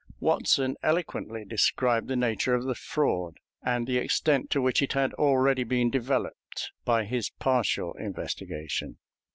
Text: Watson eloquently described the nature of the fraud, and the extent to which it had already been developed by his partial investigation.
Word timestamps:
Watson 0.19 0.77
eloquently 0.81 1.45
described 1.45 2.07
the 2.07 2.15
nature 2.15 2.55
of 2.55 2.63
the 2.63 2.73
fraud, 2.73 3.37
and 3.61 3.85
the 3.85 3.99
extent 3.99 4.49
to 4.49 4.59
which 4.59 4.81
it 4.81 4.93
had 4.93 5.13
already 5.13 5.63
been 5.63 5.91
developed 5.91 6.71
by 6.83 7.03
his 7.05 7.29
partial 7.29 7.93
investigation. 7.93 8.97